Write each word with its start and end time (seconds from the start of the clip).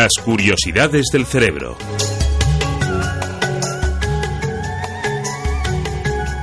Las 0.00 0.24
curiosidades 0.24 1.08
del 1.12 1.26
cerebro. 1.26 1.76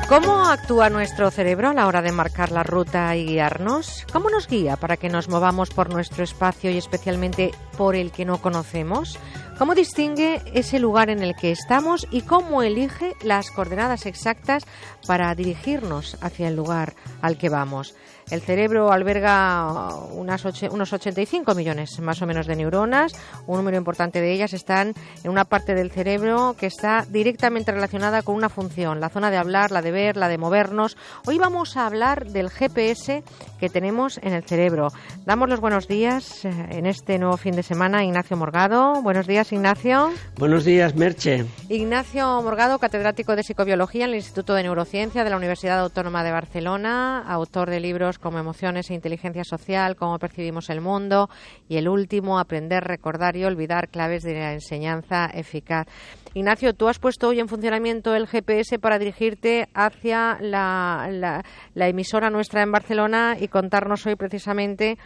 ¿Cómo 0.08 0.46
actúa 0.46 0.92
nuestro 0.92 1.32
cerebro 1.32 1.70
a 1.70 1.74
la 1.74 1.88
hora 1.88 2.04
de 2.04 2.12
marcar 2.12 2.52
la 2.52 2.62
ruta 2.62 3.16
y 3.16 3.26
guiarnos? 3.26 4.06
¿Cómo 4.14 4.30
nos 4.30 4.48
guía 4.48 4.76
para 4.76 4.96
que 4.96 5.10
nos 5.10 5.28
movamos 5.28 5.72
por 5.72 5.92
nuestro 5.92 6.24
espacio 6.24 6.70
y 6.70 6.78
especialmente 6.78 7.50
por 7.80 7.96
el 7.96 8.12
que 8.12 8.26
no 8.26 8.40
conocemos? 8.40 9.18
¿Cómo 9.58 9.74
distingue 9.74 10.44
ese 10.54 10.78
lugar 10.78 11.10
en 11.10 11.24
el 11.24 11.36
que 11.36 11.50
estamos 11.50 12.06
y 12.12 12.22
cómo 12.22 12.62
elige 12.62 13.16
las 13.24 13.50
coordenadas 13.50 14.06
exactas 14.06 14.66
para 15.08 15.34
dirigirnos 15.34 16.16
hacia 16.22 16.48
el 16.48 16.56
lugar 16.56 16.94
al 17.24 17.40
que 17.40 17.50
vamos? 17.50 17.96
El 18.30 18.42
cerebro 18.42 18.92
alberga 18.92 19.96
unas 20.12 20.44
unos 20.70 20.92
85 20.92 21.56
millones 21.56 21.98
más 22.02 22.22
o 22.22 22.26
menos 22.26 22.46
de 22.46 22.58
neuronas. 22.58 23.14
Un 23.46 23.58
número 23.58 23.78
importante 23.78 24.20
de 24.20 24.34
ellas 24.34 24.52
están 24.52 24.94
en 25.24 25.32
una 25.32 25.46
parte 25.46 25.76
del 25.76 25.92
cerebro 25.92 26.54
que 26.60 26.66
está 26.66 27.06
directamente 27.10 27.72
relacionada 27.72 28.24
con 28.24 28.36
una 28.36 28.50
función, 28.50 29.00
la 29.00 29.08
zona 29.08 29.32
de 29.32 29.38
hablar, 29.38 29.72
la 29.72 29.82
de 29.82 29.92
ver, 29.92 30.18
la 30.18 30.28
de 30.28 30.38
movernos. 30.38 30.98
Hoy 31.26 31.38
vamos 31.38 31.78
a 31.78 31.86
hablar 31.86 32.28
del 32.28 32.50
GPS 32.50 33.24
que 33.60 33.70
tenemos 33.70 34.20
en 34.22 34.34
el 34.34 34.44
cerebro. 34.44 34.90
Damos 35.26 35.48
los 35.48 35.62
buenos 35.62 35.88
días 35.88 36.44
eh, 36.44 36.52
en 36.72 36.86
este 36.86 37.18
nuevo 37.20 37.38
fin 37.38 37.56
de 37.56 37.64
semana 37.64 38.00
a 38.00 38.04
Ignacio 38.04 38.36
Morgado. 38.36 39.02
Buenos 39.02 39.26
días, 39.26 39.54
Ignacio. 39.54 40.12
Buenos 40.38 40.66
días, 40.66 40.96
Merche. 40.96 41.46
Ignacio 41.70 42.42
Morgado, 42.42 42.78
catedrático 42.78 43.38
de 43.38 43.44
psicobiología 43.44 44.04
en 44.04 44.12
el 44.12 44.18
Instituto 44.18 44.54
de 44.54 44.64
Neurociencia 44.64 45.24
de 45.24 45.30
la 45.30 45.38
Universidad 45.38 45.80
Autónoma 45.80 46.26
de 46.26 46.32
Barcelona, 46.32 47.24
autor 47.26 47.70
de 47.70 47.80
libros 47.80 48.17
como 48.18 48.40
emociones 48.40 48.90
e 48.90 48.94
inteligencia 48.94 49.44
social, 49.44 49.96
cómo 49.96 50.20
percibimos 50.20 50.70
el 50.70 50.82
mundo 50.82 51.30
y 51.68 51.78
el 51.78 51.88
último, 51.88 52.40
aprender, 52.40 52.84
recordar 52.84 53.36
y 53.36 53.46
olvidar 53.46 53.90
claves 53.90 54.24
de 54.24 54.34
la 54.34 54.54
enseñanza 54.54 55.26
eficaz. 55.34 55.88
Ignacio, 56.34 56.74
tú 56.74 56.88
has 56.88 57.00
puesto 57.00 57.30
hoy 57.30 57.40
en 57.40 57.48
funcionamiento 57.48 58.16
el 58.16 58.28
GPS 58.28 58.80
para 58.80 59.00
dirigirte 59.00 59.68
hacia 59.74 60.38
la, 60.40 61.44
la 61.74 61.88
emisora 61.88 62.30
nuestra 62.30 62.62
en 62.62 62.72
Barcelona 62.72 63.38
y 63.40 63.48
contarnos 63.48 64.06
hoy 64.06 64.16
precisamente 64.16 64.98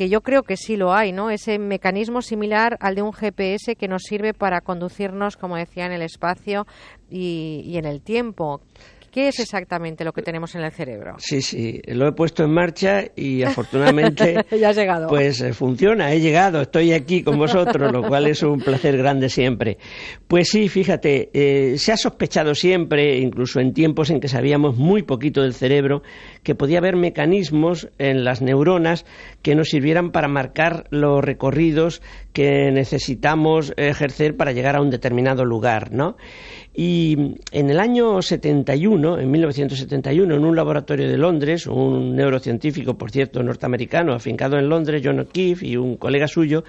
que 0.00 0.08
yo 0.08 0.22
creo 0.22 0.44
que 0.44 0.56
sí 0.56 0.76
lo 0.76 0.94
hay, 0.94 1.12
¿no? 1.12 1.28
Ese 1.28 1.58
mecanismo 1.58 2.22
similar 2.22 2.78
al 2.80 2.94
de 2.94 3.02
un 3.02 3.12
GPS 3.12 3.76
que 3.76 3.86
nos 3.86 4.04
sirve 4.04 4.32
para 4.32 4.62
conducirnos, 4.62 5.36
como 5.36 5.56
decía, 5.56 5.84
en 5.84 5.92
el 5.92 6.00
espacio 6.00 6.66
y, 7.10 7.62
y 7.66 7.76
en 7.76 7.84
el 7.84 8.00
tiempo. 8.00 8.62
¿Qué 9.10 9.26
es 9.26 9.40
exactamente 9.40 10.04
lo 10.04 10.12
que 10.12 10.22
tenemos 10.22 10.54
en 10.54 10.62
el 10.62 10.70
cerebro? 10.70 11.16
Sí, 11.18 11.42
sí, 11.42 11.82
lo 11.86 12.06
he 12.06 12.12
puesto 12.12 12.44
en 12.44 12.52
marcha 12.52 13.04
y 13.16 13.42
afortunadamente 13.44 14.44
ya 14.58 14.70
llegado. 14.70 15.08
Pues 15.08 15.40
eh, 15.40 15.52
funciona, 15.52 16.12
he 16.12 16.20
llegado, 16.20 16.60
estoy 16.60 16.92
aquí 16.92 17.24
con 17.24 17.36
vosotros, 17.36 17.92
lo 17.92 18.04
cual 18.04 18.28
es 18.28 18.42
un 18.44 18.60
placer 18.60 18.96
grande 18.96 19.28
siempre. 19.28 19.78
Pues 20.28 20.48
sí, 20.50 20.68
fíjate, 20.68 21.30
eh, 21.32 21.76
se 21.78 21.90
ha 21.90 21.96
sospechado 21.96 22.54
siempre, 22.54 23.18
incluso 23.18 23.58
en 23.58 23.74
tiempos 23.74 24.10
en 24.10 24.20
que 24.20 24.28
sabíamos 24.28 24.76
muy 24.76 25.02
poquito 25.02 25.42
del 25.42 25.54
cerebro, 25.54 26.02
que 26.44 26.54
podía 26.54 26.78
haber 26.78 26.94
mecanismos 26.94 27.88
en 27.98 28.22
las 28.22 28.42
neuronas 28.42 29.04
que 29.42 29.56
nos 29.56 29.70
sirvieran 29.70 30.12
para 30.12 30.28
marcar 30.28 30.84
los 30.90 31.24
recorridos 31.24 32.00
que 32.32 32.70
necesitamos 32.70 33.72
ejercer 33.76 34.36
para 34.36 34.52
llegar 34.52 34.76
a 34.76 34.82
un 34.82 34.90
determinado 34.90 35.44
lugar, 35.44 35.92
¿no? 35.92 36.16
Y 36.72 37.36
en 37.50 37.70
el 37.70 37.80
año 37.80 38.22
71, 38.22 39.18
en 39.18 39.30
1971, 39.30 40.34
en 40.34 40.44
un 40.44 40.54
laboratorio 40.54 41.08
de 41.08 41.18
Londres, 41.18 41.66
un 41.66 42.14
neurocientífico, 42.14 42.96
por 42.96 43.10
cierto, 43.10 43.42
norteamericano, 43.42 44.14
afincado 44.14 44.56
en 44.56 44.68
Londres, 44.68 45.02
John 45.04 45.20
O'Keefe 45.20 45.66
y 45.66 45.76
un 45.76 45.96
colega 45.96 46.28
suyo, 46.28 46.62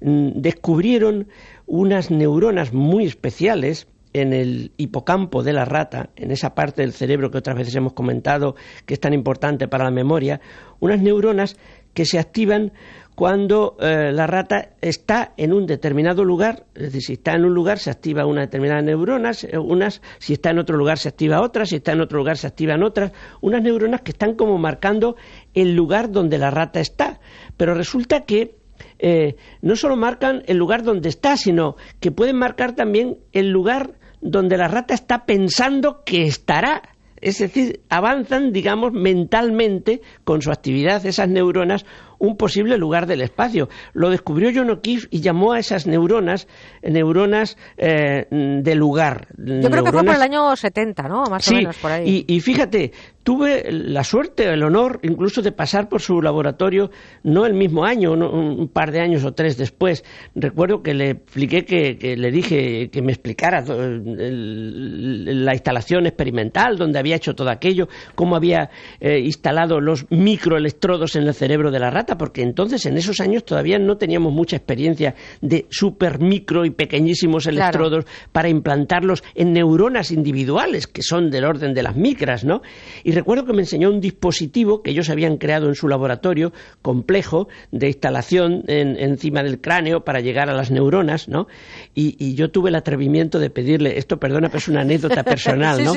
mm, 0.00 0.30
descubrieron 0.34 1.28
unas 1.66 2.10
neuronas 2.10 2.72
muy 2.72 3.04
especiales 3.04 3.86
en 4.12 4.32
el 4.32 4.72
hipocampo 4.76 5.42
de 5.42 5.52
la 5.52 5.64
rata, 5.64 6.10
en 6.16 6.30
esa 6.30 6.54
parte 6.54 6.82
del 6.82 6.92
cerebro 6.92 7.30
que 7.30 7.38
otras 7.38 7.56
veces 7.56 7.74
hemos 7.76 7.92
comentado 7.92 8.56
que 8.86 8.94
es 8.94 9.00
tan 9.00 9.12
importante 9.12 9.68
para 9.68 9.84
la 9.84 9.90
memoria, 9.90 10.40
unas 10.80 11.00
neuronas 11.00 11.56
que 11.94 12.04
se 12.04 12.18
activan 12.18 12.72
cuando 13.18 13.76
eh, 13.80 14.12
la 14.12 14.28
rata 14.28 14.76
está 14.80 15.32
en 15.36 15.52
un 15.52 15.66
determinado 15.66 16.24
lugar, 16.24 16.66
es 16.76 16.84
decir, 16.84 17.02
si 17.02 17.12
está 17.14 17.32
en 17.32 17.44
un 17.44 17.52
lugar 17.52 17.80
se 17.80 17.90
activa 17.90 18.24
una 18.26 18.42
determinada 18.42 18.80
neurona, 18.80 19.32
unas, 19.60 20.00
si 20.18 20.34
está 20.34 20.50
en 20.50 20.60
otro 20.60 20.76
lugar 20.76 20.98
se 20.98 21.08
activa 21.08 21.42
otra, 21.42 21.66
si 21.66 21.76
está 21.76 21.90
en 21.90 22.00
otro 22.00 22.18
lugar 22.18 22.36
se 22.36 22.46
activan 22.46 22.84
otras, 22.84 23.10
unas 23.40 23.60
neuronas 23.60 24.02
que 24.02 24.12
están 24.12 24.36
como 24.36 24.56
marcando 24.56 25.16
el 25.52 25.74
lugar 25.74 26.12
donde 26.12 26.38
la 26.38 26.52
rata 26.52 26.78
está. 26.78 27.18
Pero 27.56 27.74
resulta 27.74 28.20
que 28.20 28.54
eh, 29.00 29.34
no 29.62 29.74
solo 29.74 29.96
marcan 29.96 30.42
el 30.46 30.56
lugar 30.56 30.84
donde 30.84 31.08
está, 31.08 31.36
sino 31.36 31.74
que 31.98 32.12
pueden 32.12 32.36
marcar 32.36 32.76
también 32.76 33.18
el 33.32 33.50
lugar 33.50 33.94
donde 34.20 34.56
la 34.56 34.68
rata 34.68 34.94
está 34.94 35.24
pensando 35.26 36.02
que 36.04 36.22
estará. 36.22 36.82
Es 37.20 37.38
decir, 37.38 37.80
avanzan, 37.88 38.52
digamos, 38.52 38.92
mentalmente 38.92 40.00
con 40.24 40.42
su 40.42 40.50
actividad 40.50 41.04
esas 41.06 41.28
neuronas 41.28 41.84
un 42.18 42.36
posible 42.36 42.76
lugar 42.78 43.06
del 43.06 43.20
espacio. 43.20 43.68
Lo 43.92 44.10
descubrió 44.10 44.50
John 44.54 44.70
O'Keefe 44.70 45.08
y 45.10 45.20
llamó 45.20 45.52
a 45.52 45.58
esas 45.58 45.86
neuronas 45.86 46.48
neuronas 46.82 47.56
eh, 47.76 48.26
de 48.30 48.74
lugar. 48.74 49.28
Yo 49.36 49.70
creo 49.70 49.84
que 49.84 49.92
fue 49.92 50.04
por 50.04 50.14
el 50.14 50.22
año 50.22 50.54
70, 50.54 51.08
¿no? 51.08 51.24
Más 51.24 51.48
o 51.48 51.54
menos 51.54 51.76
por 51.76 51.92
ahí. 51.92 52.24
Y, 52.26 52.34
y 52.36 52.40
fíjate, 52.40 52.92
tuve 53.28 53.70
la 53.70 54.04
suerte, 54.04 54.44
el 54.44 54.62
honor 54.62 55.00
incluso 55.02 55.42
de 55.42 55.52
pasar 55.52 55.90
por 55.90 56.00
su 56.00 56.22
laboratorio, 56.22 56.90
no 57.24 57.44
el 57.44 57.52
mismo 57.52 57.84
año, 57.84 58.12
un 58.14 58.68
par 58.68 58.90
de 58.90 59.02
años 59.02 59.22
o 59.22 59.34
tres 59.34 59.58
después. 59.58 60.02
Recuerdo 60.34 60.82
que 60.82 60.94
le 60.94 61.10
expliqué 61.10 61.66
que, 61.66 62.16
le 62.16 62.30
dije 62.30 62.88
que 62.88 63.02
me 63.02 63.12
explicara 63.12 63.62
la 63.66 65.52
instalación 65.52 66.06
experimental 66.06 66.78
donde 66.78 66.98
había 66.98 67.16
hecho 67.16 67.34
todo 67.34 67.50
aquello, 67.50 67.90
cómo 68.14 68.34
había 68.34 68.70
eh, 68.98 69.18
instalado 69.18 69.78
los 69.78 70.06
microelectrodos 70.10 71.14
en 71.16 71.24
el 71.24 71.34
cerebro 71.34 71.70
de 71.70 71.80
la 71.80 71.90
rata 71.90 72.16
porque 72.16 72.40
entonces 72.40 72.86
en 72.86 72.96
esos 72.96 73.20
años 73.20 73.44
todavía 73.44 73.78
no 73.78 73.98
teníamos 73.98 74.32
mucha 74.32 74.56
experiencia 74.56 75.14
de 75.42 75.66
super 75.68 76.18
micro 76.18 76.64
y 76.64 76.70
pequeñísimos 76.70 77.46
electrodos 77.46 78.06
para 78.32 78.48
implantarlos 78.48 79.22
en 79.34 79.52
neuronas 79.52 80.12
individuales, 80.12 80.86
que 80.86 81.02
son 81.02 81.30
del 81.30 81.44
orden 81.44 81.74
de 81.74 81.82
las 81.82 81.94
micras, 81.94 82.42
¿no? 82.42 82.62
Y 83.04 83.17
recuerdo 83.18 83.44
que 83.44 83.52
me 83.52 83.60
enseñó 83.60 83.90
un 83.90 84.00
dispositivo 84.00 84.82
que 84.82 84.90
ellos 84.90 85.10
habían 85.10 85.36
creado 85.36 85.68
en 85.68 85.74
su 85.74 85.88
laboratorio, 85.88 86.52
complejo, 86.82 87.48
de 87.70 87.88
instalación 87.88 88.64
encima 88.66 89.42
del 89.42 89.60
cráneo 89.60 90.04
para 90.04 90.20
llegar 90.20 90.48
a 90.50 90.54
las 90.54 90.70
neuronas, 90.70 91.28
¿no? 91.28 91.46
Y, 91.94 92.34
yo 92.38 92.50
tuve 92.50 92.70
el 92.70 92.76
atrevimiento 92.76 93.40
de 93.40 93.50
pedirle, 93.50 93.98
esto 93.98 94.18
perdona, 94.18 94.48
pero 94.48 94.58
es 94.58 94.68
una 94.68 94.82
anécdota 94.82 95.24
personal, 95.24 95.82
¿no? 95.84 95.92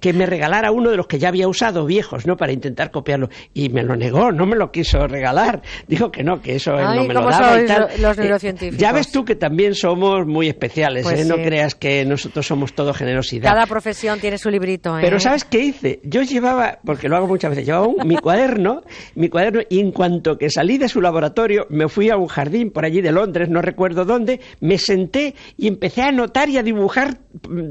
que 0.00 0.12
me 0.12 0.26
regalara 0.26 0.72
uno 0.72 0.90
de 0.90 0.96
los 0.96 1.06
que 1.06 1.18
ya 1.18 1.28
había 1.28 1.46
usado, 1.46 1.86
viejos, 1.86 2.26
¿no? 2.26 2.36
Para 2.36 2.52
intentar 2.52 2.90
copiarlo. 2.90 3.28
Y 3.52 3.68
me 3.68 3.82
lo 3.82 3.94
negó, 3.94 4.32
no 4.32 4.46
me 4.46 4.56
lo 4.56 4.72
quiso 4.72 5.06
regalar 5.06 5.62
Dijo 5.86 6.10
que 6.10 6.22
no, 6.22 6.40
que 6.40 6.56
eso 6.56 6.72
no 6.72 7.04
me 7.04 7.14
lo 7.14 7.28
daba 7.28 7.60
y 7.60 7.66
tal. 7.66 7.88
Los 7.98 8.18
eh, 8.18 8.22
neurocientíficos. 8.22 8.78
ya 8.78 8.92
ves 8.92 9.10
tú 9.10 9.24
que 9.24 9.36
también 9.36 9.74
somos 9.74 10.26
muy 10.26 10.48
especiales, 10.48 11.04
pues 11.04 11.20
¿eh? 11.20 11.24
No 11.24 11.36
creas 11.36 11.74
que 11.74 12.04
nosotros 12.04 12.46
somos 12.46 12.74
todo 12.74 12.92
generosidad. 12.94 13.50
Cada 13.50 13.66
profesión 13.66 14.20
tiene 14.20 14.38
su 14.38 14.50
librito, 14.50 14.98
¿eh? 14.98 15.02
Pero 15.02 15.20
¿sabes 15.20 15.44
qué 15.44 15.60
hice? 15.60 16.00
Yo 16.02 16.22
llevaba, 16.22 16.53
porque 16.84 17.08
lo 17.08 17.16
hago 17.16 17.26
muchas 17.26 17.50
veces, 17.50 17.66
llevaba 17.66 17.88
mi 18.04 18.16
cuaderno, 18.16 18.82
mi 19.14 19.28
cuaderno, 19.28 19.60
y 19.68 19.80
en 19.80 19.92
cuanto 19.92 20.38
que 20.38 20.50
salí 20.50 20.78
de 20.78 20.88
su 20.88 21.00
laboratorio, 21.00 21.66
me 21.70 21.88
fui 21.88 22.10
a 22.10 22.16
un 22.16 22.26
jardín 22.26 22.70
por 22.70 22.84
allí 22.84 23.00
de 23.00 23.12
Londres, 23.12 23.48
no 23.48 23.62
recuerdo 23.62 24.04
dónde, 24.04 24.40
me 24.60 24.78
senté 24.78 25.34
y 25.56 25.68
empecé 25.68 26.02
a 26.02 26.08
anotar 26.08 26.48
y 26.48 26.58
a 26.58 26.62
dibujar 26.62 27.18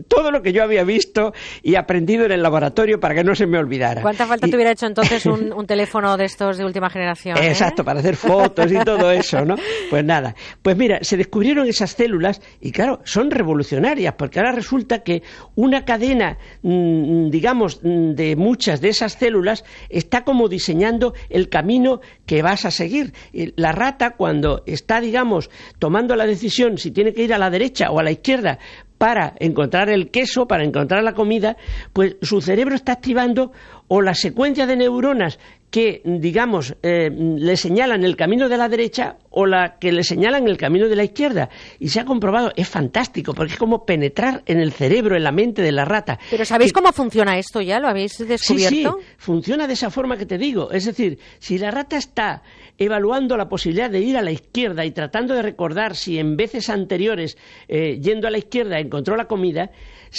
todo 0.08 0.32
lo 0.32 0.42
que 0.42 0.54
yo 0.54 0.64
había 0.64 0.84
visto 0.84 1.34
y 1.62 1.76
aprendido 1.76 2.26
en 2.26 2.32
el 2.32 2.44
laboratorio 2.44 3.00
para 3.00 3.16
que 3.16 3.24
no 3.24 3.36
se 3.36 3.48
me 3.48 3.58
olvidara. 3.58 4.02
¿Cuánta 4.02 4.26
falta 4.26 4.48
te 4.48 4.56
hubiera 4.56 4.72
hecho 4.72 4.86
entonces 4.86 5.26
un, 5.26 5.54
un, 5.54 5.66
teléfono 5.66 6.18
de 6.18 6.26
estos 6.26 6.58
de 6.58 6.66
última 6.66 6.90
generación? 6.90 7.38
Exacto 7.38 7.84
para 7.84 8.00
hacer 8.00 8.16
fotos 8.16 8.72
y 8.72 8.78
todo 8.84 9.12
eso, 9.12 9.46
¿no? 9.46 9.56
Pues 9.90 10.04
nada. 10.04 10.36
Pues 10.62 10.78
mira, 10.78 11.00
se 11.02 11.18
descubrieron 11.18 11.68
esas 11.68 11.92
células 11.92 12.42
y 12.62 12.72
claro, 12.72 13.00
son 13.04 13.32
revolucionarias 13.32 14.14
porque 14.18 14.40
ahora 14.40 14.52
resulta 14.52 15.00
que 15.00 15.24
una 15.56 15.86
cadena, 15.86 16.38
mm, 16.62 17.30
digamos, 17.30 17.80
de 17.82 18.36
muchas 18.36 18.73
de 18.82 18.90
esas 18.90 19.14
células 19.14 19.64
está 19.90 20.24
como 20.24 20.48
diseñando 20.48 21.14
el 21.30 21.50
camino 21.50 22.02
que 22.26 22.42
vas 22.42 22.66
a 22.66 22.72
seguir. 22.72 23.14
La 23.56 23.72
rata 23.72 24.12
cuando 24.12 24.64
está, 24.66 25.02
digamos, 25.02 25.50
tomando 25.80 26.16
la 26.16 26.26
decisión 26.26 26.78
si 26.78 26.92
tiene 26.92 27.14
que 27.14 27.24
ir 27.24 27.34
a 27.34 27.38
la 27.38 27.50
derecha 27.50 27.92
o 27.92 28.00
a 28.00 28.04
la 28.04 28.12
izquierda 28.12 28.60
para 28.98 29.34
encontrar 29.40 29.90
el 29.90 30.12
queso, 30.12 30.48
para 30.48 30.64
encontrar 30.64 31.04
la 31.04 31.14
comida, 31.14 31.58
pues 31.92 32.16
su 32.22 32.40
cerebro 32.40 32.76
está 32.76 32.94
activando 32.94 33.52
o 33.90 34.02
la 34.02 34.14
secuencia 34.14 34.66
de 34.66 34.78
neuronas 34.78 35.40
que, 35.74 36.04
digamos, 36.06 36.76
eh, 36.84 37.10
le 37.10 37.58
señalan 37.58 38.04
el 38.04 38.16
camino 38.16 38.48
de 38.48 38.58
la 38.58 38.70
derecha 38.70 39.18
o 39.32 39.48
la 39.48 39.80
que 39.80 39.92
le 39.92 40.04
señalan 40.04 40.48
el 40.48 40.56
camino 40.56 40.88
de 40.88 40.96
la 40.96 41.04
izquierda. 41.04 41.50
Y 41.80 41.90
se 41.90 42.00
ha 42.00 42.06
comprobado, 42.06 42.52
es 42.56 42.70
fantástico, 42.70 43.34
porque 43.34 43.54
es 43.54 43.58
como 43.58 43.84
penetrar 43.84 44.44
en 44.46 44.60
el 44.60 44.72
cerebro, 44.72 45.18
en 45.18 45.24
la 45.24 45.32
mente 45.32 45.64
de 45.64 45.72
la 45.72 45.84
rata. 45.84 46.20
Pero 46.30 46.46
¿sabéis 46.46 46.72
cómo 46.72 46.94
funciona 46.94 47.40
esto 47.40 47.60
ya? 47.60 47.80
¿Lo 47.80 47.88
habéis 47.88 48.20
descubierto? 48.20 48.70
Sí, 48.70 48.84
sí, 48.84 49.16
funciona 49.18 49.66
de 49.66 49.74
esa 49.74 49.90
forma 49.90 50.16
que 50.16 50.28
te 50.28 50.38
digo. 50.38 50.70
Es 50.70 50.86
decir, 50.86 51.18
si 51.40 51.58
la 51.58 51.72
rata 51.72 51.98
está 51.98 52.44
evaluando 52.78 53.36
la 53.36 53.50
posibilidad 53.50 53.90
de 53.90 54.02
ir 54.02 54.16
a 54.16 54.22
la 54.22 54.32
izquierda 54.32 54.86
y 54.86 54.92
tratando 54.92 55.34
de 55.34 55.42
recordar 55.42 55.96
si 55.96 56.20
en 56.20 56.38
veces 56.38 56.70
anteriores, 56.70 57.36
eh, 57.68 58.00
yendo 58.00 58.28
a 58.28 58.32
la 58.32 58.38
izquierda, 58.38 58.80
encontró 58.80 59.16
la 59.16 59.26
comida, 59.26 59.72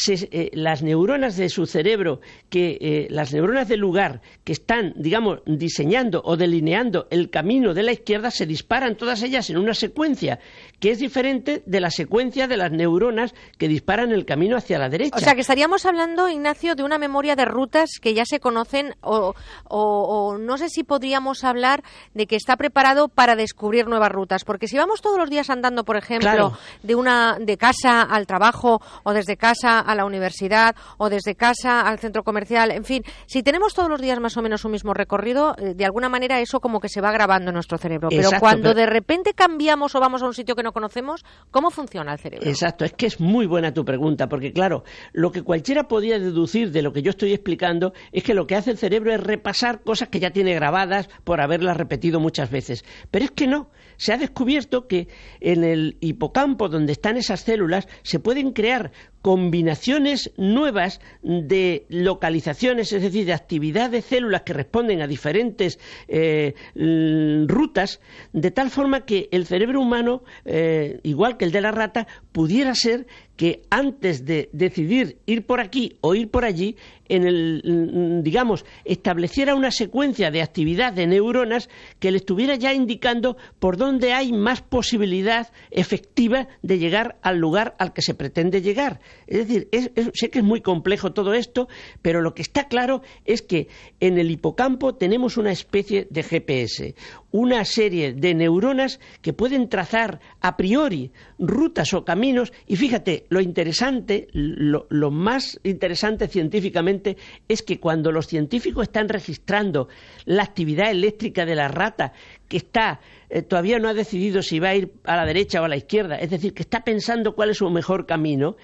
eh, 0.08 0.50
las 0.52 0.82
neuronas 0.82 1.36
de 1.36 1.48
su 1.48 1.66
cerebro, 1.66 2.20
que 2.50 3.06
las 3.10 3.32
neuronas 3.32 3.68
del 3.68 3.78
lugar 3.78 4.20
que 4.42 4.52
están, 4.52 4.94
digamos, 4.96 5.43
diseñando 5.46 6.22
o 6.24 6.36
delineando 6.36 7.06
el 7.10 7.30
camino 7.30 7.74
de 7.74 7.82
la 7.82 7.92
izquierda, 7.92 8.30
se 8.30 8.46
disparan 8.46 8.96
todas 8.96 9.22
ellas 9.22 9.50
en 9.50 9.58
una 9.58 9.74
secuencia 9.74 10.38
que 10.80 10.90
es 10.90 10.98
diferente 10.98 11.62
de 11.66 11.80
la 11.80 11.90
secuencia 11.90 12.46
de 12.46 12.56
las 12.56 12.70
neuronas 12.70 13.34
que 13.58 13.68
disparan 13.68 14.12
el 14.12 14.24
camino 14.24 14.56
hacia 14.56 14.78
la 14.78 14.88
derecha. 14.88 15.16
O 15.16 15.20
sea, 15.20 15.34
que 15.34 15.40
estaríamos 15.40 15.86
hablando, 15.86 16.28
Ignacio, 16.28 16.74
de 16.74 16.82
una 16.82 16.98
memoria 16.98 17.36
de 17.36 17.44
rutas 17.44 17.90
que 18.00 18.14
ya 18.14 18.24
se 18.24 18.40
conocen 18.40 18.94
o, 19.00 19.34
o 19.68 20.38
no 20.38 20.58
sé 20.58 20.68
si 20.68 20.84
podríamos 20.84 21.44
hablar 21.44 21.82
de 22.14 22.26
que 22.26 22.36
está 22.36 22.56
preparado 22.56 23.08
para 23.08 23.36
descubrir 23.36 23.86
nuevas 23.86 24.10
rutas, 24.10 24.44
porque 24.44 24.68
si 24.68 24.76
vamos 24.76 25.00
todos 25.00 25.18
los 25.18 25.30
días 25.30 25.50
andando, 25.50 25.84
por 25.84 25.96
ejemplo, 25.96 26.56
de 26.82 26.94
una 26.94 27.38
de 27.40 27.56
casa 27.56 28.02
al 28.02 28.26
trabajo 28.26 28.80
o 29.02 29.12
desde 29.12 29.36
casa 29.36 29.80
a 29.80 29.94
la 29.94 30.04
universidad 30.04 30.76
o 30.98 31.08
desde 31.08 31.34
casa 31.34 31.80
al 31.80 31.98
centro 31.98 32.22
comercial, 32.24 32.70
en 32.70 32.84
fin, 32.84 33.02
si 33.26 33.42
tenemos 33.42 33.74
todos 33.74 33.88
los 33.88 34.00
días 34.00 34.20
más 34.20 34.36
o 34.36 34.42
menos 34.42 34.64
un 34.64 34.72
mismo 34.72 34.94
recorrido, 34.94 35.33
eh, 35.58 35.74
de 35.74 35.84
alguna 35.84 36.08
manera 36.08 36.40
eso 36.40 36.60
como 36.60 36.80
que 36.80 36.88
se 36.88 37.00
va 37.00 37.12
grabando 37.12 37.50
en 37.50 37.54
nuestro 37.54 37.78
cerebro. 37.78 38.08
pero 38.10 38.30
cuando 38.38 38.74
de 38.74 38.86
repente 38.86 39.34
cambiamos 39.34 39.94
o 39.94 40.00
vamos 40.00 40.22
a 40.22 40.26
un 40.26 40.34
sitio 40.34 40.54
que 40.54 40.62
no 40.62 40.72
conocemos, 40.72 41.24
¿cómo 41.50 41.70
funciona 41.70 42.12
el 42.12 42.18
cerebro? 42.18 42.48
Exacto, 42.48 42.84
es 42.84 42.92
que 42.92 43.06
es 43.06 43.20
muy 43.20 43.46
buena 43.46 43.72
tu 43.72 43.84
pregunta, 43.84 44.28
porque 44.28 44.52
claro, 44.52 44.84
lo 45.12 45.32
que 45.32 45.42
cualquiera 45.42 45.88
podía 45.88 46.18
deducir 46.18 46.70
de 46.70 46.82
lo 46.82 46.92
que 46.92 47.02
yo 47.02 47.10
estoy 47.10 47.32
explicando 47.32 47.92
es 48.12 48.22
que 48.22 48.34
lo 48.34 48.46
que 48.46 48.56
hace 48.56 48.70
el 48.70 48.78
cerebro 48.78 49.12
es 49.12 49.20
repasar 49.20 49.82
cosas 49.82 50.08
que 50.08 50.20
ya 50.20 50.30
tiene 50.30 50.54
grabadas 50.54 51.08
por 51.24 51.40
haberlas 51.40 51.76
repetido 51.76 52.20
muchas 52.20 52.50
veces. 52.50 52.84
Pero 53.10 53.24
es 53.24 53.30
que 53.30 53.46
no, 53.46 53.70
se 53.96 54.12
ha 54.12 54.16
descubierto 54.16 54.86
que 54.86 55.08
en 55.40 55.64
el 55.64 55.96
hipocampo 56.00 56.68
donde 56.68 56.92
están 56.92 57.16
esas 57.16 57.40
células 57.40 57.88
se 58.02 58.18
pueden 58.18 58.52
crear 58.52 58.92
combinaciones 59.24 60.32
nuevas 60.36 61.00
de 61.22 61.86
localizaciones, 61.88 62.92
es 62.92 63.00
decir, 63.00 63.24
de 63.24 63.32
actividad 63.32 63.88
de 63.88 64.02
células 64.02 64.42
que 64.42 64.52
responden 64.52 65.00
a 65.00 65.06
diferentes 65.06 65.78
eh, 66.08 66.52
rutas, 66.74 68.02
de 68.34 68.50
tal 68.50 68.68
forma 68.68 69.06
que 69.06 69.30
el 69.32 69.46
cerebro 69.46 69.80
humano, 69.80 70.24
eh, 70.44 71.00
igual 71.04 71.38
que 71.38 71.46
el 71.46 71.52
de 71.52 71.62
la 71.62 71.72
rata, 71.72 72.06
pudiera 72.32 72.74
ser 72.74 73.06
que 73.36 73.62
antes 73.70 74.24
de 74.24 74.48
decidir 74.52 75.18
ir 75.26 75.44
por 75.44 75.60
aquí 75.60 75.96
o 76.00 76.14
ir 76.14 76.30
por 76.30 76.44
allí, 76.44 76.76
en 77.08 77.26
el, 77.26 78.20
digamos, 78.22 78.64
estableciera 78.84 79.54
una 79.54 79.70
secuencia 79.70 80.30
de 80.30 80.42
actividad 80.42 80.92
de 80.92 81.06
neuronas 81.06 81.68
que 81.98 82.10
le 82.10 82.18
estuviera 82.18 82.54
ya 82.54 82.72
indicando 82.72 83.36
por 83.58 83.76
dónde 83.76 84.12
hay 84.12 84.32
más 84.32 84.62
posibilidad 84.62 85.52
efectiva 85.70 86.48
de 86.62 86.78
llegar 86.78 87.18
al 87.22 87.38
lugar 87.38 87.74
al 87.78 87.92
que 87.92 88.02
se 88.02 88.14
pretende 88.14 88.62
llegar. 88.62 89.00
Es 89.26 89.46
decir, 89.46 89.68
sé 90.14 90.30
que 90.30 90.38
es 90.38 90.44
muy 90.44 90.60
complejo 90.60 91.12
todo 91.12 91.34
esto, 91.34 91.68
pero 92.00 92.22
lo 92.22 92.34
que 92.34 92.42
está 92.42 92.68
claro 92.68 93.02
es 93.24 93.42
que 93.42 93.68
en 94.00 94.18
el 94.18 94.30
hipocampo 94.30 94.94
tenemos 94.94 95.36
una 95.36 95.52
especie 95.52 96.06
de 96.08 96.22
GPS, 96.22 96.94
una 97.34 97.64
serie 97.64 98.12
de 98.12 98.32
neuronas 98.32 99.00
que 99.20 99.32
pueden 99.32 99.68
trazar 99.68 100.20
a 100.40 100.56
priori 100.56 101.10
rutas 101.36 101.92
o 101.92 102.04
caminos. 102.04 102.52
Y 102.68 102.76
fíjate, 102.76 103.26
lo 103.28 103.40
interesante, 103.40 104.28
lo, 104.32 105.10
más 105.10 105.58
interesante 105.64 106.28
científicamente 106.28 107.16
es 107.48 107.62
que 107.62 107.80
cuando 107.80 108.12
los 108.12 108.28
científicos 108.28 108.84
están 108.84 109.08
registrando 109.08 109.88
la 110.26 110.44
actividad 110.44 110.92
eléctrica 110.92 111.44
de 111.44 111.56
la 111.56 111.66
rata, 111.66 112.12
que 112.46 112.58
está 112.58 113.00
eh, 113.28 113.42
todavía 113.42 113.80
no 113.80 113.88
ha 113.88 113.94
decidido 113.94 114.40
si 114.40 114.60
va 114.60 114.68
a 114.68 114.76
ir 114.76 114.92
a 115.02 115.16
la 115.16 115.26
derecha 115.26 115.60
o 115.60 115.64
a 115.64 115.68
la 115.68 115.76
izquierda, 115.76 116.14
es 116.14 116.30
decir, 116.30 116.54
que 116.54 116.62
está 116.62 116.84
pensando 116.84 117.34
cuál 117.34 117.50
es 117.50 117.56
su 117.56 117.68
mejor 117.68 118.06
camino, 118.06 118.54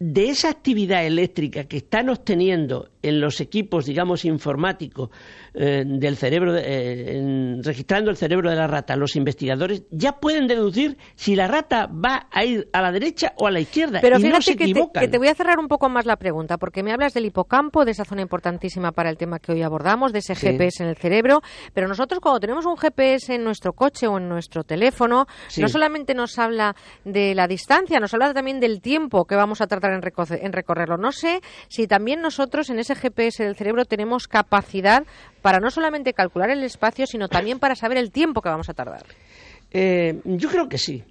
de 0.00 0.28
esa 0.28 0.48
actividad 0.50 1.04
eléctrica 1.04 1.64
que 1.64 1.78
están 1.78 2.08
obteniendo 2.08 2.88
en 3.02 3.20
los 3.20 3.40
equipos, 3.40 3.86
digamos, 3.86 4.24
informáticos 4.24 5.10
eh, 5.54 5.82
del 5.86 6.16
cerebro, 6.16 6.54
eh, 6.56 7.56
registrando 7.62 8.10
el 8.10 8.16
cerebro 8.16 8.50
de 8.50 8.56
la 8.56 8.66
rata, 8.66 8.96
los 8.96 9.16
investigadores 9.16 9.84
ya 9.90 10.12
pueden 10.20 10.46
deducir 10.46 10.96
si 11.14 11.34
la 11.36 11.46
rata 11.48 11.86
va 11.86 12.28
a 12.30 12.44
ir 12.44 12.68
a 12.72 12.82
la 12.82 12.92
derecha 12.92 13.32
o 13.36 13.46
a 13.46 13.50
la 13.50 13.60
izquierda. 13.60 14.00
Pero 14.00 14.18
y 14.18 14.22
fíjate 14.22 14.36
no 14.36 14.42
se 14.42 14.56
que, 14.56 14.72
te, 14.72 15.00
que 15.00 15.08
te 15.08 15.18
voy 15.18 15.28
a 15.28 15.34
cerrar 15.34 15.58
un 15.58 15.68
poco 15.68 15.88
más 15.88 16.06
la 16.06 16.16
pregunta, 16.16 16.58
porque 16.58 16.82
me 16.82 16.92
hablas 16.92 17.14
del 17.14 17.24
hipocampo, 17.26 17.84
de 17.84 17.92
esa 17.92 18.04
zona 18.04 18.22
importantísima 18.22 18.92
para 18.92 19.10
el 19.10 19.16
tema 19.16 19.38
que 19.38 19.52
hoy 19.52 19.62
abordamos, 19.62 20.12
de 20.12 20.20
ese 20.20 20.34
Sí. 20.34 20.46
GPS 20.46 20.82
en 20.82 20.90
el 20.90 20.96
cerebro, 20.96 21.40
pero 21.74 21.88
nosotros 21.88 22.20
cuando 22.20 22.40
tenemos 22.40 22.66
un 22.66 22.76
GPS 22.76 23.34
en 23.34 23.44
nuestro 23.44 23.72
coche 23.72 24.06
o 24.06 24.18
en 24.18 24.28
nuestro 24.28 24.62
teléfono, 24.64 25.26
Sí. 25.48 25.60
no 25.60 25.68
solamente 25.68 26.14
nos 26.14 26.38
habla 26.38 26.74
de 27.04 27.34
la 27.34 27.46
distancia, 27.48 27.98
nos 28.00 28.12
habla 28.14 28.32
también 28.34 28.60
del 28.60 28.80
tiempo 28.80 29.24
que 29.24 29.34
vamos 29.34 29.60
a 29.60 29.66
tratar 29.66 29.87
en, 29.94 30.02
reco- 30.02 30.38
en 30.40 30.52
recorrerlo. 30.52 30.96
No 30.96 31.12
sé 31.12 31.40
si 31.68 31.86
también 31.86 32.20
nosotros 32.20 32.70
en 32.70 32.78
ese 32.78 32.94
GPS 32.94 33.44
del 33.44 33.56
cerebro 33.56 33.84
tenemos 33.84 34.28
capacidad 34.28 35.04
para 35.42 35.58
no 35.60 35.70
solamente 35.70 36.12
calcular 36.12 36.50
el 36.50 36.62
espacio, 36.64 37.06
sino 37.06 37.28
también 37.28 37.58
para 37.58 37.74
saber 37.74 37.98
el 37.98 38.10
tiempo 38.10 38.40
que 38.42 38.48
vamos 38.48 38.68
a 38.68 38.74
tardar. 38.74 39.04
Eh, 39.70 40.20
yo 40.24 40.48
creo 40.48 40.68
que 40.68 40.78
sí. 40.78 41.04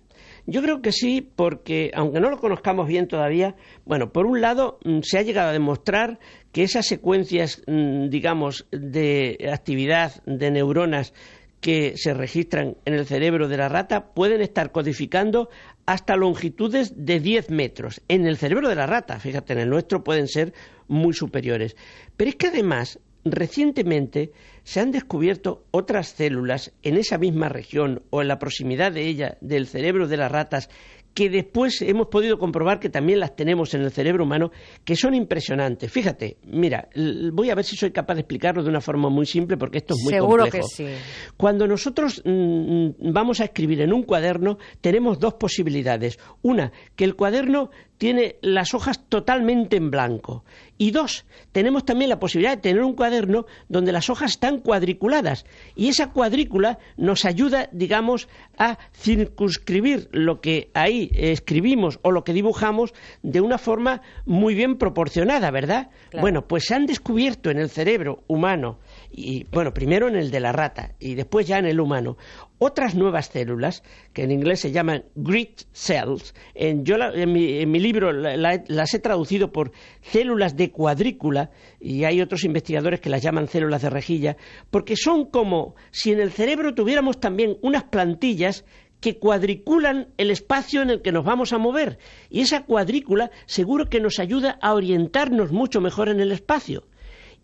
Yo 0.49 0.61
creo 0.61 0.81
que 0.81 0.93
sí, 0.93 1.21
porque 1.35 1.91
aunque 1.93 2.21
no 2.21 2.29
lo 2.29 2.37
conozcamos 2.37 2.87
bien 2.87 3.09
todavía, 3.09 3.55
bueno, 3.83 4.11
por 4.13 4.25
un 4.25 4.39
lado 4.39 4.79
mm, 4.85 4.99
se 5.01 5.17
ha 5.17 5.21
llegado 5.21 5.49
a 5.49 5.53
demostrar 5.53 6.19
que 6.53 6.63
esas 6.63 6.85
secuencias, 6.87 7.61
mm, 7.67 8.07
digamos, 8.07 8.65
de 8.71 9.49
actividad 9.51 10.23
de 10.25 10.49
neuronas 10.51 11.13
que 11.59 11.97
se 11.97 12.13
registran 12.13 12.77
en 12.85 12.93
el 12.93 13.05
cerebro 13.05 13.49
de 13.49 13.57
la 13.57 13.67
rata 13.67 14.13
pueden 14.13 14.41
estar 14.41 14.71
codificando 14.71 15.49
hasta 15.87 16.17
longitudes 16.17 16.93
de 16.97 17.19
10 17.19 17.49
metros. 17.49 18.01
En 18.09 18.27
el 18.27 18.37
cerebro 18.37 18.67
de 18.69 18.75
la 18.75 18.85
rata, 18.85 19.19
fíjate, 19.19 19.53
en 19.53 19.59
el 19.59 19.69
nuestro 19.69 20.03
pueden 20.03 20.27
ser 20.27 20.53
muy 20.87 21.13
superiores. 21.13 21.77
Pero 22.17 22.29
es 22.29 22.35
que 22.35 22.47
además, 22.47 22.99
recientemente 23.23 24.33
se 24.63 24.81
han 24.81 24.91
descubierto 24.91 25.65
otras 25.71 26.09
células 26.09 26.73
en 26.83 26.97
esa 26.97 27.17
misma 27.17 27.47
región 27.47 28.03
o 28.09 28.21
en 28.21 28.27
la 28.27 28.37
proximidad 28.37 28.91
de 28.91 29.07
ella 29.07 29.37
del 29.39 29.65
cerebro 29.65 30.09
de 30.09 30.17
las 30.17 30.31
ratas 30.31 30.69
que 31.17 31.31
después 31.31 31.81
hemos 31.81 32.09
podido 32.09 32.37
comprobar 32.37 32.79
que 32.79 32.89
también 32.89 33.19
las 33.19 33.35
tenemos 33.35 33.73
en 33.73 33.81
el 33.81 33.89
cerebro 33.89 34.23
humano, 34.23 34.51
que 34.85 34.95
son 34.95 35.15
impresionantes. 35.15 35.91
Fíjate, 35.91 36.37
mira, 36.43 36.89
voy 37.33 37.49
a 37.49 37.55
ver 37.55 37.65
si 37.65 37.75
soy 37.75 37.89
capaz 37.89 38.13
de 38.13 38.19
explicarlo 38.19 38.61
de 38.61 38.69
una 38.69 38.81
forma 38.81 39.09
muy 39.09 39.25
simple, 39.25 39.57
porque 39.57 39.79
esto 39.79 39.95
es 39.95 40.03
muy 40.03 40.13
Seguro 40.13 40.43
complejo. 40.43 40.67
que 40.67 40.75
sí. 40.75 40.87
Cuando 41.35 41.65
nosotros 41.65 42.21
mm, 42.23 43.11
vamos 43.11 43.41
a 43.41 43.45
escribir 43.45 43.81
en 43.81 43.93
un 43.93 44.03
cuaderno, 44.03 44.59
tenemos 44.79 45.17
dos 45.17 45.33
posibilidades. 45.33 46.19
Una, 46.43 46.71
que 46.95 47.05
el 47.05 47.15
cuaderno 47.15 47.71
tiene 47.97 48.35
las 48.41 48.73
hojas 48.73 49.01
totalmente 49.09 49.77
en 49.77 49.91
blanco. 49.91 50.43
Y 50.77 50.91
dos, 50.91 51.25
tenemos 51.51 51.85
también 51.85 52.09
la 52.09 52.19
posibilidad 52.19 52.55
de 52.55 52.61
tener 52.61 52.83
un 52.83 52.93
cuaderno 52.93 53.45
donde 53.67 53.91
las 53.91 54.09
hojas 54.09 54.31
están 54.31 54.59
cuadriculadas. 54.59 55.45
Y 55.75 55.87
esa 55.89 56.11
cuadrícula 56.11 56.77
nos 56.97 57.25
ayuda, 57.25 57.69
digamos, 57.71 58.27
a 58.57 58.77
circunscribir 58.93 60.09
lo 60.11 60.39
que 60.39 60.69
ahí 60.75 61.09
escribimos 61.13 61.99
o 62.03 62.11
lo 62.11 62.23
que 62.23 62.33
dibujamos 62.33 62.93
de 63.23 63.41
una 63.41 63.57
forma 63.57 64.01
muy 64.25 64.53
bien 64.53 64.77
proporcionada, 64.77 65.49
¿verdad? 65.49 65.89
Claro. 66.09 66.21
Bueno, 66.21 66.47
pues 66.47 66.65
se 66.65 66.75
han 66.75 66.85
descubierto 66.85 67.49
en 67.49 67.57
el 67.57 67.69
cerebro 67.69 68.23
humano, 68.27 68.77
y 69.11 69.45
bueno, 69.51 69.73
primero 69.73 70.07
en 70.07 70.15
el 70.15 70.31
de 70.31 70.39
la 70.39 70.51
rata 70.51 70.95
y 70.99 71.15
después 71.15 71.47
ya 71.47 71.57
en 71.59 71.65
el 71.65 71.79
humano, 71.79 72.17
otras 72.59 72.95
nuevas 72.95 73.27
células 73.27 73.83
que 74.13 74.23
en 74.23 74.31
inglés 74.31 74.59
se 74.61 74.71
llaman 74.71 75.05
grid 75.15 75.49
cells. 75.71 76.33
En, 76.55 76.83
yo 76.85 76.97
la- 76.97 77.13
en, 77.13 77.31
mi, 77.31 77.59
en 77.59 77.71
mi 77.71 77.79
libro 77.79 78.11
la- 78.11 78.35
la- 78.37 78.63
las 78.67 78.93
he 78.93 78.99
traducido 78.99 79.51
por 79.51 79.71
células 80.01 80.55
de 80.55 80.71
cuadrícula 80.71 81.51
y 81.79 82.03
hay 82.03 82.21
otros 82.21 82.43
investigadores 82.43 82.99
que 82.99 83.09
las 83.09 83.21
llaman 83.21 83.47
células 83.47 83.81
de 83.81 83.89
rejilla, 83.89 84.37
porque 84.71 84.95
son 84.95 85.25
como 85.25 85.75
si 85.91 86.11
en 86.11 86.19
el 86.19 86.31
cerebro 86.31 86.73
tuviéramos 86.73 87.19
también 87.19 87.57
unas 87.61 87.83
plantillas 87.83 88.65
que 88.99 89.19
cuadriculan 89.19 90.07
el 90.17 90.31
espacio 90.31 90.81
en 90.81 90.89
el 90.89 91.01
que 91.03 91.11
nos 91.11 91.23
vamos 91.23 91.53
a 91.53 91.59
mover. 91.59 91.99
Y 92.31 92.41
esa 92.41 92.65
cuadrícula 92.65 93.29
seguro 93.45 93.85
que 93.89 93.99
nos 93.99 94.17
ayuda 94.17 94.57
a 94.59 94.73
orientarnos 94.73 95.51
mucho 95.51 95.81
mejor 95.81 96.09
en 96.09 96.19
el 96.19 96.31
espacio. 96.31 96.83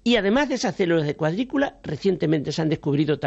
Y 0.05 0.17
además 0.17 0.49
de 0.49 0.55
esas 0.55 0.75
células 0.75 1.05
de 1.05 1.15
cuadrícula, 1.15 1.77
recientemente 1.83 2.51
se 2.51 2.61
han 2.61 2.69
descubierto, 2.69 3.17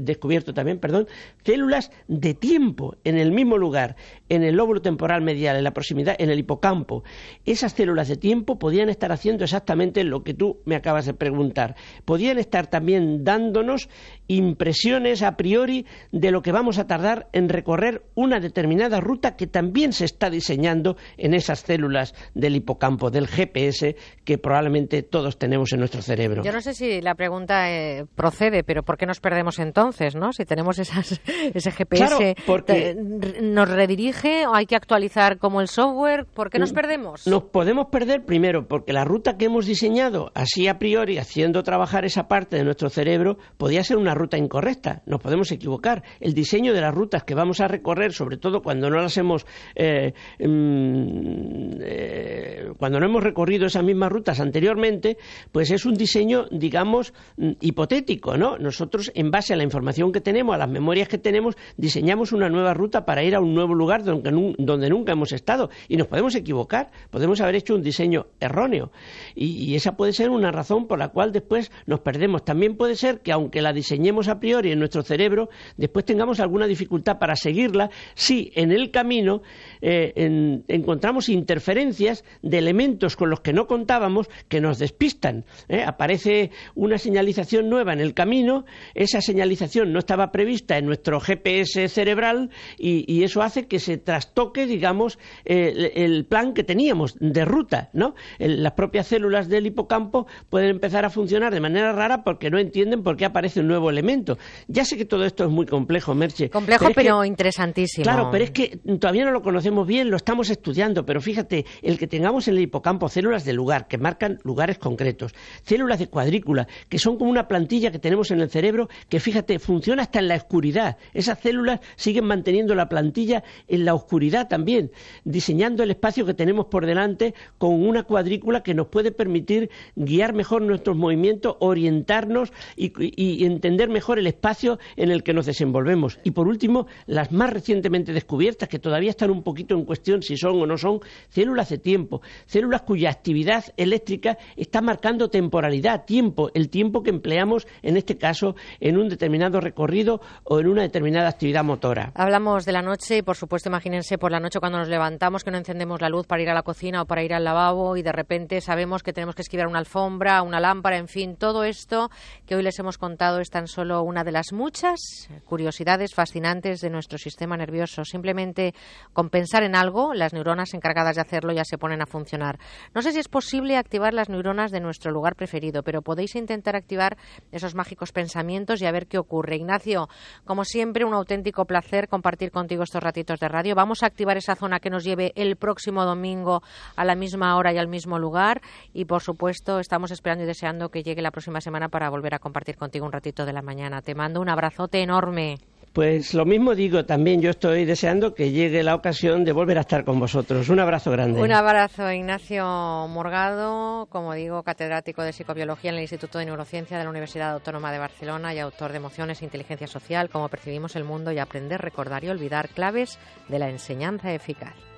descubierto 0.00 0.52
también 0.52 0.78
perdón, 0.78 1.06
células 1.44 1.92
de 2.08 2.34
tiempo 2.34 2.96
en 3.04 3.18
el 3.18 3.30
mismo 3.30 3.56
lugar, 3.56 3.94
en 4.28 4.42
el 4.42 4.56
lóbulo 4.56 4.80
temporal 4.80 5.22
medial, 5.22 5.56
en 5.56 5.64
la 5.64 5.72
proximidad, 5.72 6.16
en 6.18 6.30
el 6.30 6.38
hipocampo. 6.38 7.04
Esas 7.44 7.72
células 7.72 8.08
de 8.08 8.16
tiempo 8.16 8.58
podían 8.58 8.88
estar 8.88 9.12
haciendo 9.12 9.44
exactamente 9.44 10.04
lo 10.04 10.22
que 10.22 10.34
tú 10.34 10.60
me 10.64 10.76
acabas 10.76 11.06
de 11.06 11.14
preguntar. 11.14 11.76
Podían 12.04 12.38
estar 12.38 12.66
también 12.66 13.24
dándonos 13.24 13.88
impresiones 14.26 15.22
a 15.22 15.36
priori 15.36 15.86
de 16.10 16.30
lo 16.30 16.42
que 16.42 16.52
vamos 16.52 16.78
a 16.78 16.86
tardar 16.86 17.28
en 17.32 17.48
recorrer 17.48 18.02
una 18.14 18.40
determinada 18.40 19.00
ruta 19.00 19.36
que 19.36 19.46
también 19.46 19.92
se 19.92 20.06
está 20.06 20.30
diseñando 20.30 20.96
en 21.16 21.34
esas 21.34 21.60
células 21.60 22.14
del 22.34 22.56
hipocampo, 22.56 23.10
del 23.10 23.28
GPS, 23.28 23.96
que 24.24 24.38
probablemente 24.38 25.02
todos 25.02 25.38
tenemos 25.38 25.72
en 25.72 25.80
nuestro 25.80 26.00
cerebro. 26.00 26.42
Yo 26.42 26.52
no 26.52 26.60
sé 26.60 26.74
si 26.74 27.00
la 27.00 27.14
pregunta 27.14 27.70
eh, 27.70 28.06
procede, 28.14 28.64
pero 28.64 28.82
¿por 28.82 28.96
qué 28.96 29.06
nos 29.06 29.20
perdemos 29.20 29.58
entonces, 29.58 30.14
no? 30.14 30.32
Si 30.32 30.44
tenemos 30.44 30.78
esas, 30.78 31.20
ese 31.54 31.70
GPS, 31.70 32.36
porque 32.46 32.96
¿nos 33.42 33.68
redirige 33.68 34.14
o 34.46 34.54
hay 34.54 34.66
que 34.66 34.76
actualizar 34.76 35.38
como 35.38 35.60
el 35.60 35.68
software? 35.68 36.26
¿Por 36.26 36.50
qué 36.50 36.58
nos 36.58 36.72
mm, 36.72 36.74
perdemos? 36.74 37.26
Nos 37.26 37.44
podemos 37.44 37.86
perder 37.88 38.24
primero 38.24 38.66
porque 38.66 38.92
la 38.92 39.04
ruta 39.04 39.36
que 39.36 39.46
hemos 39.46 39.66
diseñado, 39.66 40.30
así 40.34 40.68
a 40.68 40.78
priori, 40.78 41.18
haciendo 41.18 41.62
trabajar 41.62 42.04
esa 42.04 42.28
parte 42.28 42.56
de 42.56 42.64
nuestro 42.64 42.88
cerebro, 42.88 43.38
podía 43.56 43.84
ser 43.84 43.96
una 43.96 44.14
ruta 44.14 44.38
incorrecta. 44.38 45.02
Nos 45.06 45.20
podemos 45.20 45.50
equivocar. 45.52 46.02
El 46.20 46.34
diseño 46.34 46.72
de 46.72 46.80
las 46.80 46.94
rutas 46.94 47.24
que 47.24 47.34
vamos 47.34 47.60
a 47.60 47.68
recorrer, 47.68 48.12
sobre 48.12 48.36
todo 48.36 48.62
cuando 48.62 48.88
no 48.90 49.00
las 49.00 49.16
hemos 49.18 49.46
eh, 49.74 50.14
mm, 50.38 51.80
eh, 51.80 52.72
cuando 52.78 53.00
no 53.00 53.06
hemos 53.06 53.22
recorrido 53.22 53.66
esas 53.66 53.84
mismas 53.84 54.10
rutas 54.10 54.40
anteriormente, 54.40 55.18
pues 55.52 55.70
es 55.70 55.84
un 55.84 55.94
diseño, 55.94 56.46
digamos, 56.50 57.12
mm, 57.36 57.52
hipotético, 57.60 58.36
¿no? 58.36 58.58
Nosotros, 58.58 59.10
en 59.14 59.30
base 59.30 59.54
a 59.54 59.56
la 59.56 59.64
información 59.64 60.12
que 60.12 60.20
tenemos, 60.20 60.54
a 60.54 60.58
las 60.58 60.68
memorias 60.68 61.08
que 61.08 61.18
tenemos, 61.18 61.56
diseñamos 61.76 62.32
una 62.32 62.48
nueva 62.48 62.74
ruta 62.74 63.04
para 63.04 63.22
ir 63.24 63.34
a 63.34 63.40
un 63.40 63.54
nuevo 63.54 63.74
lugar 63.74 64.03
donde, 64.04 64.88
nunca 64.88 65.12
hemos 65.12 65.32
estado 65.32 65.70
y 65.88 65.96
nos 65.96 66.06
podemos 66.06 66.34
equivocar, 66.34 66.90
podemos 67.10 67.40
haber 67.40 67.56
hecho 67.56 67.74
un 67.74 67.82
diseño 67.82 68.26
erróneo 68.40 68.92
y, 69.34 69.64
y 69.64 69.74
esa 69.74 69.96
puede 69.96 70.12
ser 70.12 70.30
una 70.30 70.50
razón 70.50 70.86
por 70.86 70.98
la 70.98 71.08
cual 71.08 71.32
después 71.32 71.70
nos 71.86 72.00
perdemos. 72.00 72.44
También 72.44 72.76
puede 72.76 72.96
ser 72.96 73.20
que 73.20 73.32
aunque 73.32 73.62
la 73.62 73.72
diseñemos 73.72 74.28
a 74.28 74.38
priori 74.38 74.72
en 74.72 74.78
nuestro 74.78 75.02
cerebro, 75.02 75.48
después 75.76 76.04
tengamos 76.04 76.40
alguna 76.40 76.66
dificultad 76.66 77.18
para 77.18 77.36
seguirla 77.36 77.90
si 78.14 78.52
en 78.54 78.72
el 78.72 78.90
camino 78.90 79.42
eh, 79.80 80.62
encontramos 80.68 81.28
interferencias 81.28 82.24
de 82.42 82.58
elementos 82.58 83.16
con 83.16 83.30
los 83.30 83.40
que 83.40 83.52
no 83.52 83.66
contábamos 83.66 84.28
que 84.48 84.60
nos 84.60 84.78
despistan. 84.78 85.44
¿eh? 85.68 85.82
Aparece 85.86 86.50
una 86.74 86.98
señalización 86.98 87.68
nueva 87.68 87.92
en 87.92 88.00
el 88.00 88.14
camino, 88.14 88.64
esa 88.94 89.20
señalización 89.20 89.92
no 89.92 89.98
estaba 89.98 90.32
prevista 90.32 90.78
en 90.78 90.86
nuestro 90.86 91.20
GPS 91.20 91.88
cerebral 91.88 92.50
y, 92.78 93.24
eso 93.24 93.40
hace 93.40 93.66
que 93.66 93.78
se 93.78 93.93
trastoque, 93.98 94.66
digamos, 94.66 95.18
el 95.44 96.24
plan 96.26 96.54
que 96.54 96.64
teníamos 96.64 97.16
de 97.20 97.44
ruta. 97.44 97.90
¿no? 97.92 98.14
las 98.38 98.72
propias 98.72 99.06
células 99.06 99.48
del 99.48 99.66
hipocampo 99.66 100.26
pueden 100.48 100.70
empezar 100.70 101.04
a 101.04 101.10
funcionar 101.10 101.52
de 101.52 101.60
manera 101.60 101.92
rara 101.92 102.24
porque 102.24 102.50
no 102.50 102.58
entienden 102.58 103.02
por 103.02 103.16
qué 103.16 103.24
aparece 103.24 103.60
un 103.60 103.68
nuevo 103.68 103.90
elemento. 103.90 104.38
Ya 104.68 104.84
sé 104.84 104.96
que 104.96 105.04
todo 105.04 105.24
esto 105.24 105.44
es 105.44 105.50
muy 105.50 105.66
complejo, 105.66 106.14
Merche. 106.14 106.50
Complejo, 106.50 106.86
pero, 106.94 107.24
interesantísimo. 107.24 108.04
Claro, 108.04 108.28
pero 108.30 108.44
es 108.44 108.50
que 108.50 108.78
todavía 109.00 109.24
no 109.24 109.30
lo 109.30 109.42
conocemos 109.42 109.86
bien, 109.86 110.10
lo 110.10 110.16
estamos 110.16 110.50
estudiando, 110.50 111.04
pero 111.04 111.20
fíjate, 111.20 111.64
el 111.82 111.98
que 111.98 112.06
tengamos 112.06 112.48
en 112.48 112.56
el 112.56 112.62
hipocampo 112.62 113.08
células 113.08 113.44
de 113.44 113.52
lugar, 113.52 113.88
que 113.88 113.98
marcan 113.98 114.38
lugares 114.42 114.78
concretos, 114.78 115.34
células 115.62 115.98
de 115.98 116.08
cuadrícula, 116.08 116.66
que 116.88 116.98
son 116.98 117.16
como 117.16 117.30
una 117.30 117.48
plantilla 117.48 117.90
que 117.90 117.98
tenemos 117.98 118.30
en 118.30 118.40
el 118.40 118.50
cerebro, 118.50 118.88
que 119.08 119.20
fíjate, 119.20 119.58
funciona 119.58 120.02
hasta 120.02 120.18
en 120.18 120.28
la 120.28 120.36
oscuridad. 120.36 120.96
Esas 121.12 121.38
células 121.38 121.80
siguen 121.96 122.24
manteniendo 122.24 122.74
la 122.74 122.88
plantilla 122.88 123.42
en 123.68 123.83
la 123.84 123.94
oscuridad 123.94 124.48
también, 124.48 124.90
diseñando 125.24 125.82
el 125.82 125.90
espacio 125.90 126.26
que 126.26 126.34
tenemos 126.34 126.66
por 126.66 126.86
delante 126.86 127.34
con 127.58 127.86
una 127.86 128.04
cuadrícula 128.04 128.62
que 128.62 128.74
nos 128.74 128.88
puede 128.88 129.12
permitir 129.12 129.70
guiar 129.96 130.34
mejor 130.34 130.62
nuestros 130.62 130.96
movimientos, 130.96 131.56
orientarnos 131.60 132.52
y, 132.76 132.92
y 133.16 133.44
entender 133.44 133.88
mejor 133.88 134.18
el 134.18 134.26
espacio 134.26 134.78
en 134.96 135.10
el 135.10 135.22
que 135.22 135.34
nos 135.34 135.46
desenvolvemos. 135.46 136.18
Y 136.24 136.32
por 136.32 136.48
último, 136.48 136.86
las 137.06 137.32
más 137.32 137.52
recientemente 137.52 138.12
descubiertas, 138.12 138.68
que 138.68 138.78
todavía 138.78 139.10
están 139.10 139.30
un 139.30 139.42
poquito 139.42 139.74
en 139.74 139.84
cuestión 139.84 140.22
si 140.22 140.36
son 140.36 140.60
o 140.60 140.66
no 140.66 140.76
son, 140.76 141.00
células 141.28 141.68
de 141.68 141.78
tiempo, 141.78 142.22
células 142.46 142.82
cuya 142.82 143.10
actividad 143.10 143.64
eléctrica 143.76 144.38
está 144.56 144.80
marcando 144.80 145.28
temporalidad, 145.28 146.04
tiempo, 146.04 146.50
el 146.54 146.68
tiempo 146.68 147.02
que 147.02 147.10
empleamos 147.10 147.66
en 147.82 147.96
este 147.96 148.16
caso 148.16 148.56
en 148.80 148.96
un 148.96 149.08
determinado 149.08 149.60
recorrido 149.60 150.20
o 150.44 150.60
en 150.60 150.68
una 150.68 150.82
determinada 150.82 151.28
actividad 151.28 151.64
motora. 151.64 152.12
Hablamos 152.14 152.64
de 152.64 152.72
la 152.72 152.82
noche 152.82 153.18
y 153.18 153.22
por 153.22 153.36
supuesto 153.36 153.70
imagínense 153.74 154.18
por 154.18 154.30
la 154.30 154.38
noche 154.38 154.60
cuando 154.60 154.78
nos 154.78 154.86
levantamos 154.86 155.42
que 155.42 155.50
no 155.50 155.58
encendemos 155.58 156.00
la 156.00 156.08
luz 156.08 156.28
para 156.28 156.40
ir 156.40 156.48
a 156.48 156.54
la 156.54 156.62
cocina 156.62 157.02
o 157.02 157.06
para 157.06 157.24
ir 157.24 157.34
al 157.34 157.42
lavabo 157.42 157.96
y 157.96 158.02
de 158.02 158.12
repente 158.12 158.60
sabemos 158.60 159.02
que 159.02 159.12
tenemos 159.12 159.34
que 159.34 159.42
esquivar 159.42 159.66
una 159.66 159.80
alfombra, 159.80 160.42
una 160.42 160.60
lámpara, 160.60 160.96
en 160.96 161.08
fin, 161.08 161.34
todo 161.34 161.64
esto 161.64 162.08
que 162.46 162.54
hoy 162.54 162.62
les 162.62 162.78
hemos 162.78 162.98
contado 162.98 163.40
es 163.40 163.50
tan 163.50 163.66
solo 163.66 164.02
una 164.04 164.22
de 164.22 164.30
las 164.30 164.52
muchas 164.52 165.28
curiosidades 165.44 166.14
fascinantes 166.14 166.82
de 166.82 166.88
nuestro 166.88 167.18
sistema 167.18 167.56
nervioso. 167.56 168.04
Simplemente 168.04 168.74
con 169.12 169.28
pensar 169.28 169.64
en 169.64 169.74
algo, 169.74 170.14
las 170.14 170.32
neuronas 170.32 170.72
encargadas 170.72 171.16
de 171.16 171.22
hacerlo 171.22 171.52
ya 171.52 171.64
se 171.64 171.76
ponen 171.76 172.00
a 172.00 172.06
funcionar. 172.06 172.60
No 172.94 173.02
sé 173.02 173.10
si 173.10 173.18
es 173.18 173.28
posible 173.28 173.76
activar 173.76 174.14
las 174.14 174.28
neuronas 174.28 174.70
de 174.70 174.78
nuestro 174.78 175.10
lugar 175.10 175.34
preferido, 175.34 175.82
pero 175.82 176.00
podéis 176.00 176.36
intentar 176.36 176.76
activar 176.76 177.16
esos 177.50 177.74
mágicos 177.74 178.12
pensamientos 178.12 178.80
y 178.80 178.86
a 178.86 178.92
ver 178.92 179.08
qué 179.08 179.18
ocurre. 179.18 179.56
Ignacio, 179.56 180.08
como 180.44 180.64
siempre, 180.64 181.04
un 181.04 181.14
auténtico 181.14 181.64
placer 181.64 182.06
compartir 182.06 182.52
contigo 182.52 182.84
estos 182.84 183.02
ratitos 183.02 183.40
de 183.40 183.48
Vamos 183.72 184.02
a 184.02 184.06
activar 184.06 184.36
esa 184.36 184.56
zona 184.56 184.80
que 184.80 184.90
nos 184.90 185.04
lleve 185.04 185.32
el 185.36 185.56
próximo 185.56 186.04
domingo 186.04 186.62
a 186.96 187.04
la 187.04 187.14
misma 187.14 187.56
hora 187.56 187.72
y 187.72 187.78
al 187.78 187.88
mismo 187.88 188.18
lugar. 188.18 188.60
Y, 188.92 189.06
por 189.06 189.22
supuesto, 189.22 189.78
estamos 189.78 190.10
esperando 190.10 190.44
y 190.44 190.46
deseando 190.46 190.90
que 190.90 191.02
llegue 191.02 191.22
la 191.22 191.30
próxima 191.30 191.60
semana 191.60 191.88
para 191.88 192.10
volver 192.10 192.34
a 192.34 192.38
compartir 192.38 192.76
contigo 192.76 193.06
un 193.06 193.12
ratito 193.12 193.46
de 193.46 193.52
la 193.52 193.62
mañana. 193.62 194.02
Te 194.02 194.14
mando 194.14 194.40
un 194.40 194.48
abrazote 194.48 195.00
enorme. 195.00 195.58
Pues 195.94 196.34
lo 196.34 196.44
mismo 196.44 196.74
digo 196.74 197.04
también, 197.04 197.40
yo 197.40 197.50
estoy 197.50 197.84
deseando 197.84 198.34
que 198.34 198.50
llegue 198.50 198.82
la 198.82 198.96
ocasión 198.96 199.44
de 199.44 199.52
volver 199.52 199.78
a 199.78 199.82
estar 199.82 200.04
con 200.04 200.18
vosotros. 200.18 200.68
Un 200.68 200.80
abrazo 200.80 201.12
grande. 201.12 201.40
Un 201.40 201.52
abrazo, 201.52 202.10
Ignacio 202.10 202.64
Morgado, 203.08 204.06
como 204.06 204.34
digo, 204.34 204.64
catedrático 204.64 205.22
de 205.22 205.32
psicobiología 205.32 205.90
en 205.90 205.96
el 205.98 206.02
Instituto 206.02 206.40
de 206.40 206.46
Neurociencia 206.46 206.98
de 206.98 207.04
la 207.04 207.10
Universidad 207.10 207.52
Autónoma 207.52 207.92
de 207.92 208.00
Barcelona 208.00 208.52
y 208.52 208.58
autor 208.58 208.90
de 208.90 208.96
Emociones 208.96 209.40
e 209.40 209.44
Inteligencia 209.44 209.86
Social, 209.86 210.30
cómo 210.30 210.48
percibimos 210.48 210.96
el 210.96 211.04
mundo 211.04 211.30
y 211.30 211.38
aprender, 211.38 211.80
recordar 211.80 212.24
y 212.24 212.28
olvidar 212.28 212.70
claves 212.70 213.20
de 213.48 213.60
la 213.60 213.70
enseñanza 213.70 214.34
eficaz. 214.34 214.93